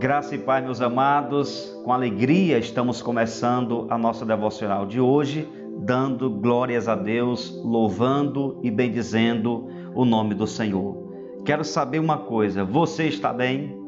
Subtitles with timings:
[0.00, 5.46] Graça e paz, meus amados, com alegria estamos começando a nossa devocional de hoje,
[5.76, 10.96] dando glórias a Deus, louvando e bendizendo o nome do Senhor.
[11.44, 13.78] Quero saber uma coisa: você está bem?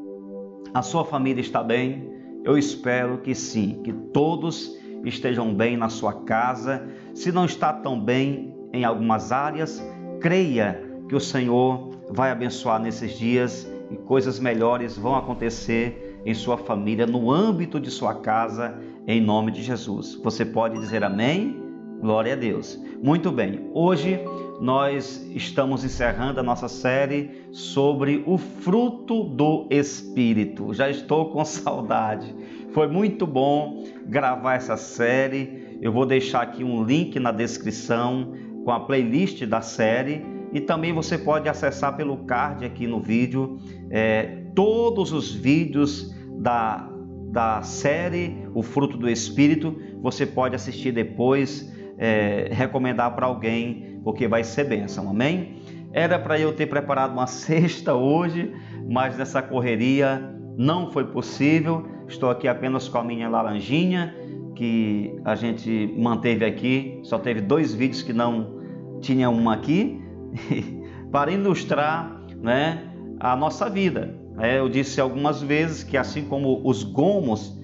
[0.75, 2.13] A sua família está bem?
[2.45, 4.77] Eu espero que sim, que todos
[5.07, 6.91] estejam bem na sua casa.
[7.15, 9.83] Se não está tão bem em algumas áreas,
[10.21, 16.57] creia que o Senhor vai abençoar nesses dias e coisas melhores vão acontecer em sua
[16.57, 20.19] família, no âmbito de sua casa, em nome de Jesus.
[20.23, 21.61] Você pode dizer amém?
[22.01, 22.81] Glória a Deus.
[23.03, 24.19] Muito bem, hoje
[24.61, 30.73] nós estamos encerrando a nossa série sobre o fruto do Espírito.
[30.73, 32.35] Já estou com saudade.
[32.73, 35.79] Foi muito bom gravar essa série.
[35.83, 38.33] Eu vou deixar aqui um link na descrição
[38.65, 43.59] com a playlist da série e também você pode acessar pelo card aqui no vídeo
[43.91, 46.89] é, todos os vídeos da,
[47.31, 49.75] da série O Fruto do Espírito.
[50.03, 55.63] Você pode assistir depois, é, recomendar para alguém, porque vai ser bênção, amém?
[55.91, 58.53] Era para eu ter preparado uma cesta hoje,
[58.91, 61.87] mas nessa correria não foi possível.
[62.07, 64.15] Estou aqui apenas com a minha laranjinha
[64.55, 67.01] que a gente manteve aqui.
[67.05, 68.61] Só teve dois vídeos que não
[69.01, 70.02] tinha uma aqui
[71.11, 74.15] para ilustrar né, a nossa vida.
[74.39, 77.61] É, eu disse algumas vezes que assim como os gomos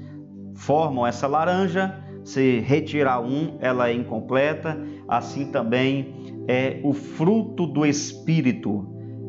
[0.55, 7.87] formam essa laranja, se retirar um, ela é incompleta, assim também é o fruto do
[7.87, 8.87] Espírito.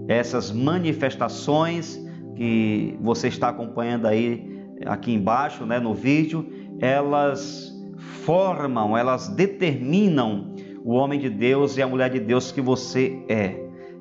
[0.08, 1.98] Essas manifestações
[2.36, 6.46] que você está acompanhando aí aqui embaixo, né, no vídeo,
[6.80, 10.56] elas formam, elas determinam
[10.90, 13.56] o homem de Deus e a mulher de Deus que você é.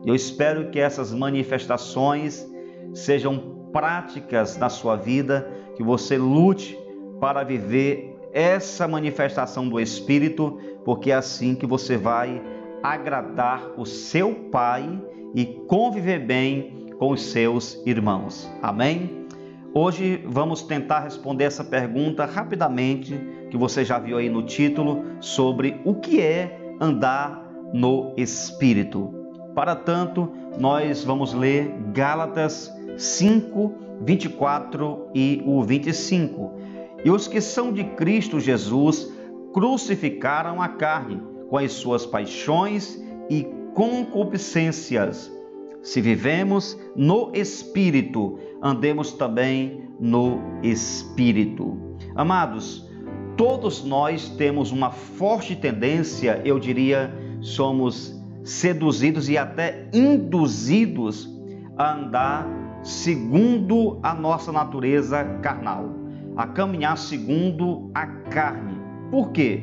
[0.06, 2.50] Eu espero que essas manifestações
[2.94, 5.46] sejam práticas na sua vida,
[5.76, 6.78] que você lute
[7.20, 12.42] para viver essa manifestação do Espírito, porque é assim que você vai
[12.82, 14.88] agradar o seu Pai
[15.34, 18.50] e conviver bem com os seus irmãos.
[18.62, 19.26] Amém?
[19.74, 23.14] Hoje vamos tentar responder essa pergunta rapidamente,
[23.50, 29.14] que você já viu aí no título, sobre o que é andar no Espírito.
[29.54, 36.52] Para tanto, nós vamos ler Gálatas 5, 24 e o 25.
[37.04, 39.12] E os que são de Cristo Jesus
[39.52, 45.32] crucificaram a carne com as suas paixões e concupiscências.
[45.82, 51.78] Se vivemos no Espírito, andemos também no Espírito.
[52.14, 52.87] Amados,
[53.38, 61.30] todos nós temos uma forte tendência, eu diria, somos seduzidos e até induzidos
[61.76, 62.48] a andar
[62.82, 65.88] segundo a nossa natureza carnal,
[66.36, 68.76] a caminhar segundo a carne.
[69.08, 69.62] Por quê?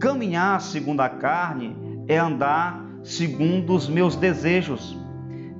[0.00, 1.76] Caminhar segundo a carne
[2.08, 4.98] é andar segundo os meus desejos,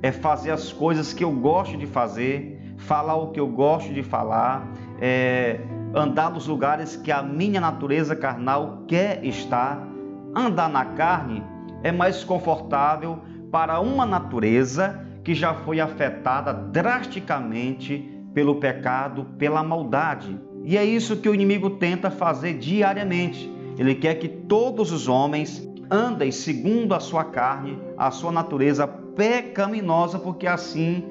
[0.01, 4.03] é fazer as coisas que eu gosto de fazer, falar o que eu gosto de
[4.03, 5.61] falar, é
[5.95, 9.87] andar nos lugares que a minha natureza carnal quer estar.
[10.35, 11.41] Andar na carne
[11.81, 13.19] é mais confortável
[13.49, 20.37] para uma natureza que já foi afetada drasticamente pelo pecado, pela maldade.
[20.65, 23.49] E é isso que o inimigo tenta fazer diariamente.
[23.77, 30.19] Ele quer que todos os homens andem segundo a sua carne, a sua natureza pecaminosa,
[30.19, 31.03] porque assim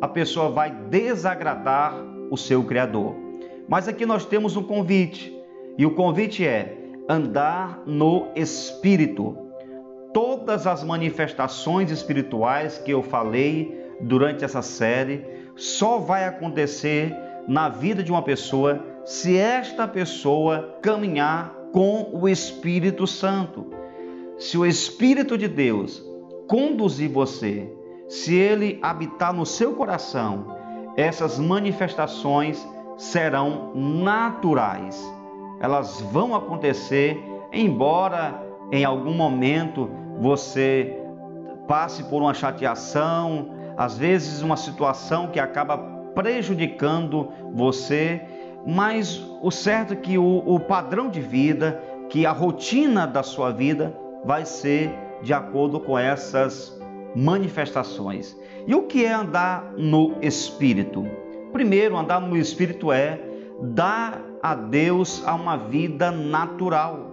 [0.00, 1.94] a pessoa vai desagradar
[2.30, 3.21] o seu Criador.
[3.72, 5.34] Mas aqui nós temos um convite,
[5.78, 6.76] e o convite é
[7.08, 9.34] andar no Espírito.
[10.12, 15.24] Todas as manifestações espirituais que eu falei durante essa série
[15.56, 17.16] só vai acontecer
[17.48, 23.64] na vida de uma pessoa se esta pessoa caminhar com o Espírito Santo.
[24.36, 26.04] Se o Espírito de Deus
[26.46, 27.72] conduzir você,
[28.06, 30.58] se ele habitar no seu coração,
[30.94, 35.00] essas manifestações serão naturais.
[35.60, 37.22] Elas vão acontecer,
[37.52, 40.98] embora em algum momento você
[41.68, 45.78] passe por uma chateação, às vezes uma situação que acaba
[46.14, 48.20] prejudicando você,
[48.66, 53.50] mas o certo é que o, o padrão de vida, que a rotina da sua
[53.50, 54.92] vida vai ser
[55.22, 56.78] de acordo com essas
[57.14, 58.36] manifestações.
[58.66, 61.06] E o que é andar no Espírito?
[61.52, 63.20] Primeiro, andar no Espírito é
[63.60, 67.12] dar a Deus a uma vida natural.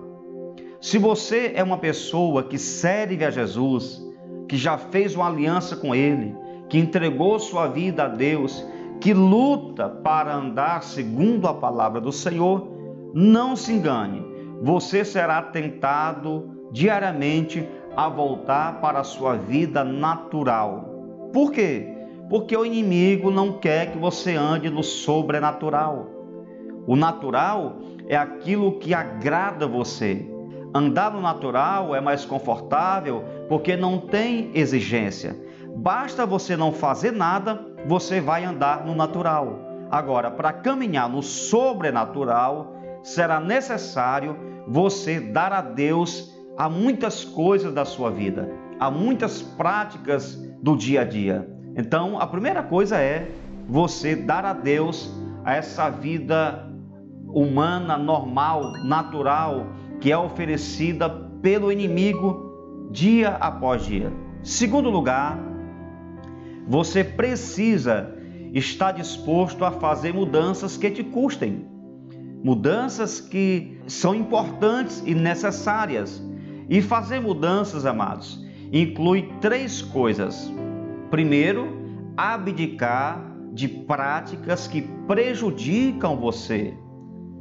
[0.81, 4.01] Se você é uma pessoa que serve a Jesus,
[4.47, 6.35] que já fez uma aliança com Ele,
[6.69, 8.65] que entregou sua vida a Deus,
[9.01, 12.67] que luta para andar segundo a palavra do Senhor,
[13.13, 14.25] não se engane,
[14.61, 21.29] você será tentado diariamente a voltar para a sua vida natural.
[21.33, 21.98] Por quê?
[22.29, 26.07] Porque o inimigo não quer que você ande no sobrenatural.
[26.85, 30.29] O natural é aquilo que agrada você.
[30.73, 35.35] Andar no natural é mais confortável porque não tem exigência.
[35.75, 39.59] Basta você não fazer nada, você vai andar no natural.
[39.89, 44.37] Agora, para caminhar no sobrenatural, será necessário
[44.67, 51.01] você dar a Deus a muitas coisas da sua vida, a muitas práticas do dia
[51.01, 51.58] a dia.
[51.79, 53.31] Então, a primeira coisa é
[53.65, 55.09] você dar a Deus
[55.45, 56.69] a essa vida
[57.25, 59.65] humana, normal, natural,
[60.01, 61.09] que é oferecida
[61.41, 64.11] pelo inimigo dia após dia.
[64.43, 65.39] Segundo lugar,
[66.67, 68.13] você precisa
[68.53, 71.65] estar disposto a fazer mudanças que te custem.
[72.43, 76.21] Mudanças que são importantes e necessárias.
[76.67, 80.51] E fazer mudanças, amados, inclui três coisas.
[81.09, 81.67] Primeiro,
[82.15, 86.73] abdicar de práticas que prejudicam você.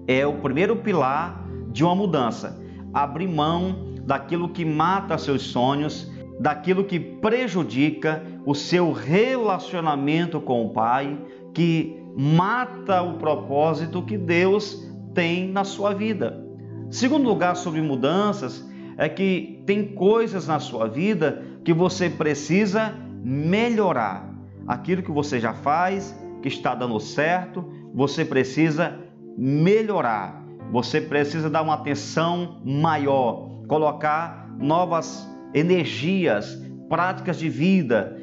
[0.07, 2.61] É o primeiro pilar de uma mudança.
[2.95, 6.11] Abrir mão daquilo que mata seus sonhos,
[6.41, 11.19] daquilo que prejudica o seu relacionamento com o Pai,
[11.53, 16.43] que mata o propósito que Deus tem na sua vida.
[16.91, 18.67] Segundo lugar sobre mudanças
[18.97, 24.29] é que tem coisas na sua vida que você precisa melhorar.
[24.67, 28.99] Aquilo que você já faz, que está dando certo, você precisa
[29.37, 30.45] melhorar.
[30.71, 38.17] Você precisa dar uma atenção maior, colocar novas energias, práticas de vida,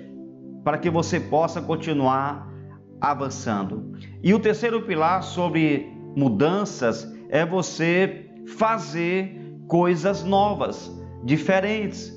[0.63, 2.51] para que você possa continuar
[3.01, 3.93] avançando.
[4.23, 10.91] E o terceiro pilar sobre mudanças é você fazer coisas novas,
[11.23, 12.13] diferentes.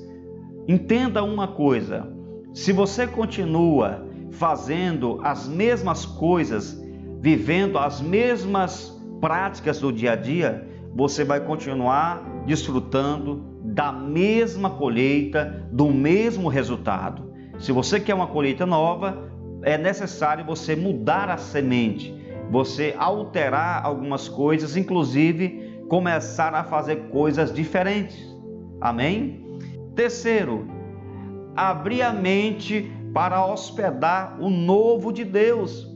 [0.67, 2.11] Entenda uma coisa:
[2.53, 6.81] se você continua fazendo as mesmas coisas,
[7.19, 15.67] vivendo as mesmas práticas do dia a dia, você vai continuar desfrutando da mesma colheita,
[15.71, 17.31] do mesmo resultado.
[17.59, 19.29] Se você quer uma colheita nova,
[19.61, 22.15] é necessário você mudar a semente,
[22.49, 28.17] você alterar algumas coisas, inclusive começar a fazer coisas diferentes.
[28.79, 29.45] Amém?
[29.95, 30.65] Terceiro,
[31.67, 35.93] abrir a mente para hospedar o novo de Deus.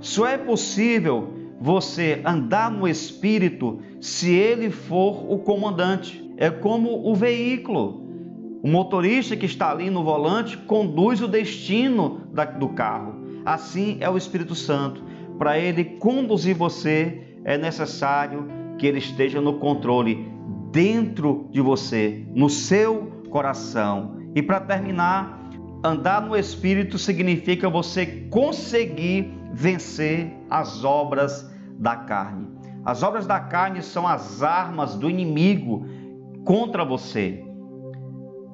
[0.00, 6.32] Só é possível você andar no Espírito se ele for o comandante.
[6.36, 8.02] É como o veículo.
[8.62, 12.22] O motorista que está ali no volante conduz o destino
[12.58, 13.14] do carro.
[13.44, 15.04] Assim é o Espírito Santo.
[15.38, 18.46] Para ele conduzir você, é necessário
[18.78, 20.28] que ele esteja no controle
[20.72, 24.23] dentro de você, no seu coração.
[24.34, 25.38] E para terminar,
[25.82, 32.48] andar no Espírito significa você conseguir vencer as obras da carne.
[32.84, 35.86] As obras da carne são as armas do inimigo
[36.44, 37.42] contra você.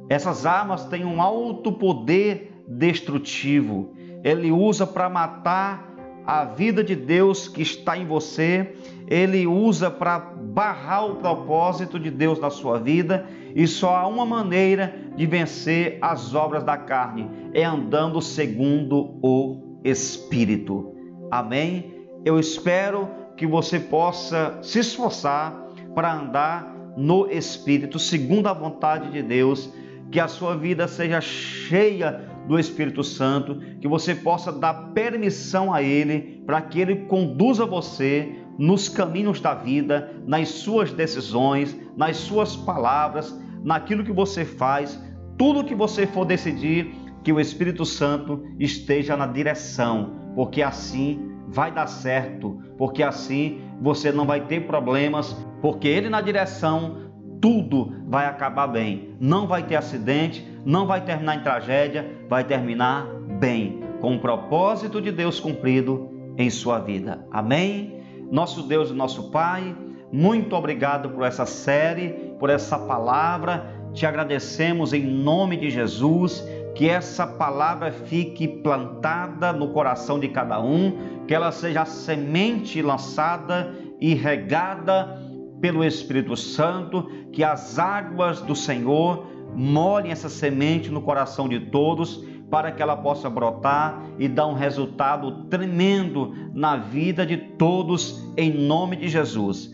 [0.08, 3.94] Essas armas têm um alto poder destrutivo.
[4.22, 5.90] Ele usa para matar
[6.26, 8.74] a vida de Deus que está em você,
[9.08, 14.24] ele usa para barrar o propósito de Deus na sua vida, e só há uma
[14.24, 20.94] maneira de vencer as obras da carne: é andando segundo o Espírito.
[21.30, 22.08] Amém?
[22.24, 25.54] Eu espero que você possa se esforçar
[25.94, 29.70] para andar no Espírito, segundo a vontade de Deus,
[30.10, 35.82] que a sua vida seja cheia do Espírito Santo, que você possa dar permissão a
[35.82, 42.56] Ele para que Ele conduza você nos caminhos da vida, nas suas decisões, nas suas
[42.56, 44.98] palavras, naquilo que você faz,
[45.40, 46.94] tudo que você for decidir,
[47.24, 54.12] que o Espírito Santo esteja na direção, porque assim vai dar certo, porque assim você
[54.12, 59.16] não vai ter problemas, porque ele na direção, tudo vai acabar bem.
[59.18, 63.06] Não vai ter acidente, não vai terminar em tragédia, vai terminar
[63.38, 67.26] bem, com o propósito de Deus cumprido em sua vida.
[67.30, 67.98] Amém?
[68.30, 69.74] Nosso Deus e nosso Pai,
[70.12, 73.79] muito obrigado por essa série, por essa palavra.
[73.92, 76.44] Te agradecemos em nome de Jesus
[76.74, 83.74] que essa palavra fique plantada no coração de cada um, que ela seja semente lançada
[84.00, 85.20] e regada
[85.60, 92.24] pelo Espírito Santo, que as águas do Senhor molhem essa semente no coração de todos,
[92.48, 98.52] para que ela possa brotar e dar um resultado tremendo na vida de todos, em
[98.52, 99.72] nome de Jesus.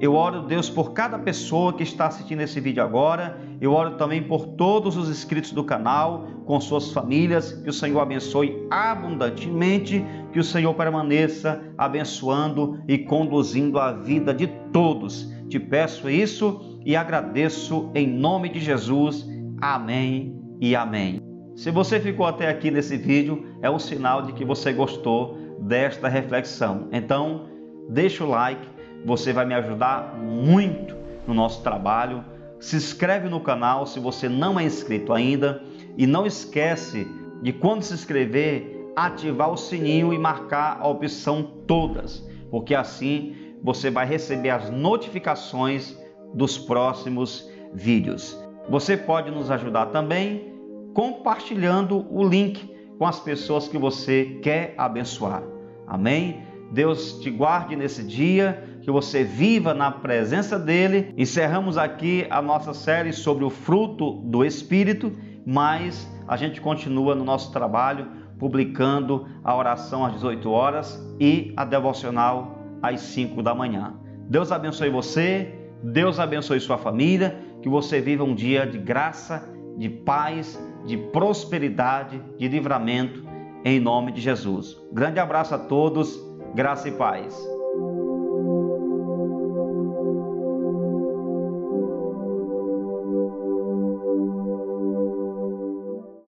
[0.00, 3.36] Eu oro, Deus, por cada pessoa que está assistindo esse vídeo agora.
[3.60, 7.52] Eu oro também por todos os inscritos do canal, com suas famílias.
[7.52, 10.04] Que o Senhor abençoe abundantemente.
[10.32, 15.32] Que o Senhor permaneça abençoando e conduzindo a vida de todos.
[15.48, 19.28] Te peço isso e agradeço em nome de Jesus.
[19.60, 21.20] Amém e amém.
[21.56, 26.06] Se você ficou até aqui nesse vídeo, é um sinal de que você gostou desta
[26.06, 26.86] reflexão.
[26.92, 27.48] Então,
[27.90, 32.24] deixa o like você vai me ajudar muito no nosso trabalho.
[32.60, 35.62] Se inscreve no canal se você não é inscrito ainda
[35.96, 37.06] e não esquece
[37.42, 43.90] de quando se inscrever ativar o sininho e marcar a opção todas, porque assim você
[43.90, 45.96] vai receber as notificações
[46.34, 48.36] dos próximos vídeos.
[48.68, 50.52] Você pode nos ajudar também
[50.94, 55.44] compartilhando o link com as pessoas que você quer abençoar.
[55.86, 56.42] Amém?
[56.72, 61.12] Deus te guarde nesse dia que você viva na presença dele.
[61.18, 65.12] Encerramos aqui a nossa série sobre o fruto do Espírito,
[65.44, 68.06] mas a gente continua no nosso trabalho
[68.38, 73.92] publicando a oração às 18 horas e a devocional às 5 da manhã.
[74.26, 79.90] Deus abençoe você, Deus abençoe sua família, que você viva um dia de graça, de
[79.90, 83.22] paz, de prosperidade, de livramento,
[83.66, 84.78] em nome de Jesus.
[84.90, 86.18] Grande abraço a todos,
[86.54, 87.57] graça e paz.